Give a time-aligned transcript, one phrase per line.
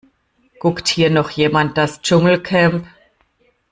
[0.59, 2.87] Guckt hier noch jemand das Dschungelcamp?